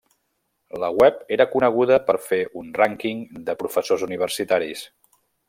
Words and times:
La 0.83 0.87
web 1.01 1.19
era 1.37 1.47
coneguda 1.51 1.99
per 2.07 2.15
fer 2.29 2.39
un 2.63 2.73
Rànquing 2.81 3.21
de 3.51 3.57
professors 3.61 4.09
universitaris. 4.09 4.85